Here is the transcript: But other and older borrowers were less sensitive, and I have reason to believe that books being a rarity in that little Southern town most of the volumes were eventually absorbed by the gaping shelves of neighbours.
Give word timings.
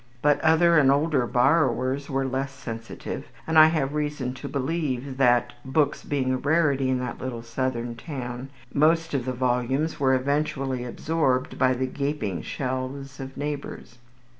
But 0.23 0.41
other 0.41 0.79
and 0.79 0.89
older 0.89 1.27
borrowers 1.27 2.09
were 2.09 2.25
less 2.25 2.51
sensitive, 2.51 3.27
and 3.45 3.55
I 3.59 3.67
have 3.67 3.93
reason 3.93 4.33
to 4.33 4.49
believe 4.49 5.17
that 5.17 5.53
books 5.63 6.03
being 6.03 6.33
a 6.33 6.37
rarity 6.37 6.89
in 6.89 6.97
that 7.01 7.21
little 7.21 7.43
Southern 7.43 7.93
town 7.95 8.49
most 8.73 9.13
of 9.13 9.25
the 9.25 9.31
volumes 9.33 9.99
were 9.99 10.15
eventually 10.15 10.83
absorbed 10.85 11.59
by 11.59 11.73
the 11.75 11.85
gaping 11.85 12.41
shelves 12.41 13.19
of 13.19 13.37
neighbours. 13.37 13.99